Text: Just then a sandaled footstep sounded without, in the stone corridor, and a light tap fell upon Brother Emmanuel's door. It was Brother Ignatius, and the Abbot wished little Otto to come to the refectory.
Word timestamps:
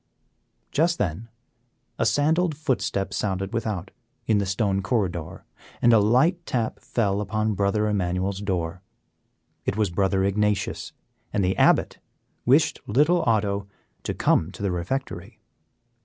Just 0.71 0.97
then 0.97 1.29
a 1.99 2.07
sandaled 2.07 2.57
footstep 2.57 3.13
sounded 3.13 3.53
without, 3.53 3.91
in 4.25 4.39
the 4.39 4.47
stone 4.47 4.81
corridor, 4.81 5.45
and 5.79 5.93
a 5.93 5.99
light 5.99 6.43
tap 6.47 6.79
fell 6.79 7.21
upon 7.21 7.53
Brother 7.53 7.87
Emmanuel's 7.87 8.41
door. 8.41 8.81
It 9.63 9.77
was 9.77 9.91
Brother 9.91 10.23
Ignatius, 10.23 10.91
and 11.31 11.45
the 11.45 11.55
Abbot 11.55 11.99
wished 12.47 12.79
little 12.87 13.21
Otto 13.21 13.67
to 14.01 14.13
come 14.15 14.51
to 14.53 14.63
the 14.63 14.71
refectory. 14.71 15.39